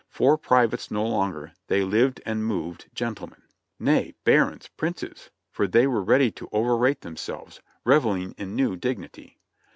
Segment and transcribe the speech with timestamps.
[0.09, 3.43] Four privates no longer; they lived and moved, gentlemen;
[3.79, 9.37] nay, barons, princes, for they were ready to over rate themselves, reveling in new dignity.